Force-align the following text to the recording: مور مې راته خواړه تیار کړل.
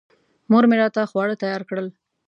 مور 0.49 0.63
مې 0.69 0.75
راته 0.81 1.01
خواړه 1.11 1.35
تیار 1.41 1.61
کړل. 1.69 1.87